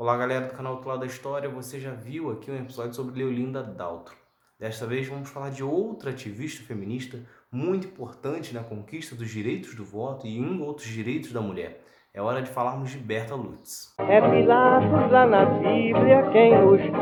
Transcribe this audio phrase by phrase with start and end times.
[0.00, 3.18] Olá galera do canal Outro Lado da História, você já viu aqui um episódio sobre
[3.18, 4.14] Leolinda Daltro.
[4.56, 7.18] Desta vez vamos falar de outra ativista feminista
[7.50, 11.82] muito importante na conquista dos direitos do voto e em outros direitos da mulher.
[12.14, 13.92] É hora de falarmos de Berta Lutz.
[13.98, 16.96] É Pilatos lá na Bíblia quem nos diz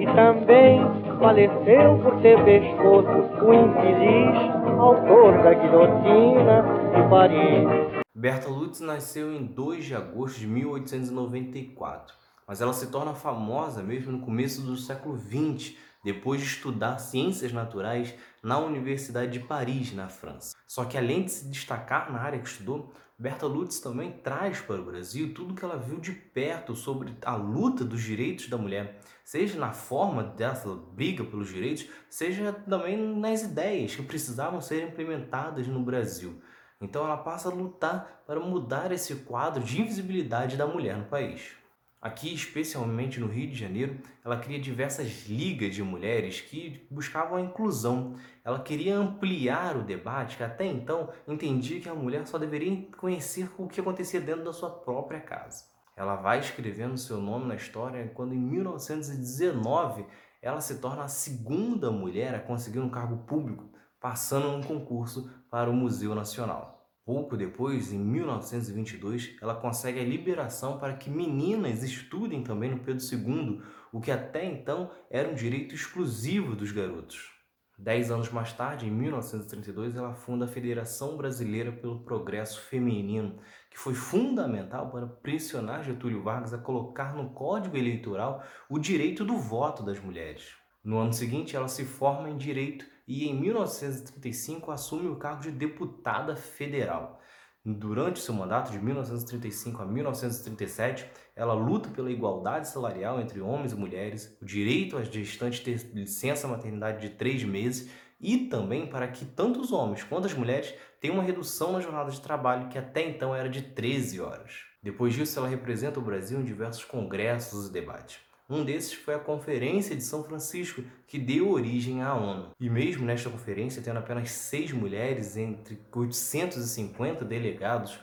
[0.00, 0.80] E também
[1.20, 4.36] faleceu por ter pescoço o infeliz
[4.76, 6.64] autor da guilhotina
[6.96, 12.14] de Paris Berta Lutz nasceu em 2 de agosto de 1894,
[12.46, 17.54] mas ela se torna famosa mesmo no começo do século XX, depois de estudar ciências
[17.54, 20.54] naturais na Universidade de Paris, na França.
[20.68, 24.82] Só que além de se destacar na área que estudou, Berta Lutz também traz para
[24.82, 29.00] o Brasil tudo que ela viu de perto sobre a luta dos direitos da mulher,
[29.24, 35.66] seja na forma dessa briga pelos direitos, seja também nas ideias que precisavam ser implementadas
[35.66, 36.42] no Brasil.
[36.82, 41.52] Então ela passa a lutar para mudar esse quadro de invisibilidade da mulher no país.
[42.00, 47.40] Aqui, especialmente no Rio de Janeiro, ela cria diversas ligas de mulheres que buscavam a
[47.40, 48.16] inclusão.
[48.44, 53.48] Ela queria ampliar o debate que até então entendia que a mulher só deveria conhecer
[53.56, 55.64] o que acontecia dentro da sua própria casa.
[55.96, 60.04] Ela vai escrevendo seu nome na história quando em 1919
[60.40, 63.70] ela se torna a segunda mulher a conseguir um cargo público
[64.02, 66.72] passando num concurso para o Museu Nacional.
[67.04, 73.04] Pouco depois, em 1922, ela consegue a liberação para que meninas estudem também no Pedro
[73.04, 77.30] II, o que até então era um direito exclusivo dos garotos.
[77.78, 83.38] Dez anos mais tarde, em 1932, ela funda a Federação Brasileira pelo Progresso Feminino,
[83.70, 89.36] que foi fundamental para pressionar Getúlio Vargas a colocar no Código Eleitoral o direito do
[89.36, 90.61] voto das mulheres.
[90.84, 95.50] No ano seguinte, ela se forma em Direito e em 1935 assume o cargo de
[95.50, 97.20] deputada federal.
[97.64, 103.76] Durante seu mandato de 1935 a 1937, ela luta pela igualdade salarial entre homens e
[103.76, 107.88] mulheres, o direito às gestantes ter licença maternidade de três meses
[108.20, 112.10] e também para que tanto os homens quanto as mulheres tenham uma redução na jornada
[112.10, 114.62] de trabalho que até então era de 13 horas.
[114.82, 118.31] Depois disso, ela representa o Brasil em diversos congressos e debates.
[118.50, 122.50] Um desses foi a Conferência de São Francisco, que deu origem à ONU.
[122.60, 127.98] E mesmo nesta conferência, tendo apenas seis mulheres entre 850 delegados,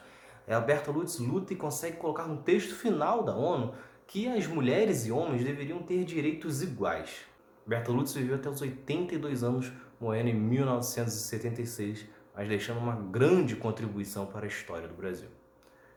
[0.48, 3.74] Alberto Lutz luta e consegue colocar no texto final da ONU
[4.06, 7.20] que as mulheres e homens deveriam ter direitos iguais.
[7.64, 14.26] Berta Lutz viveu até os 82 anos, morrendo em 1976, mas deixando uma grande contribuição
[14.26, 15.28] para a história do Brasil.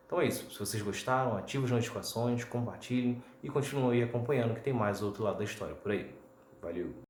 [0.05, 0.51] Então é isso.
[0.51, 5.39] Se vocês gostaram, ativem as notificações, compartilhem e continuem acompanhando que tem mais outro lado
[5.39, 6.13] da história por aí.
[6.61, 6.93] Valeu!